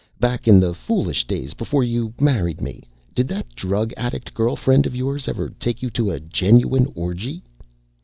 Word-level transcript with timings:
Back 0.19 0.47
in 0.47 0.59
the 0.59 0.73
foolish 0.73 1.27
days 1.27 1.53
before 1.53 1.83
you 1.83 2.11
married 2.19 2.59
me, 2.59 2.89
did 3.13 3.27
that 3.27 3.53
drug 3.53 3.93
addict 3.95 4.33
girl 4.33 4.55
friend 4.55 4.87
of 4.87 4.95
yours 4.95 5.27
ever 5.27 5.51
take 5.59 5.83
you 5.83 5.91
to 5.91 6.09
a 6.09 6.19
genuine 6.19 6.91
orgy?" 6.95 7.43